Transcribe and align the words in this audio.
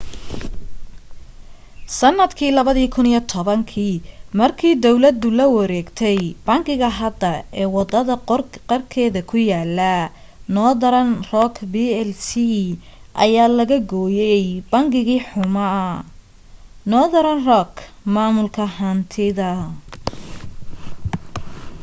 sanadkii 1.95 2.47
2010 2.53 4.15
markii 4.41 4.71
dawladda 4.85 5.29
la 5.39 5.45
wareegtay 5.55 6.17
bangiga 6.47 6.89
hadda 6.99 7.31
ee 7.61 7.67
wadada 7.75 8.15
qarkeeda 8.69 9.19
ku 9.29 9.37
yaalo 9.51 9.93
northern 10.55 11.11
rock 11.33 11.53
plc 11.73 12.27
ayaa 13.23 13.49
laga 13.59 13.77
gooyay 13.91 14.45
‘bangigii 14.71 15.21
xumaa’ 15.29 15.91
northern 16.93 17.39
rock 17.49 17.73
maamulka 18.13 18.63
hantida 18.77 19.49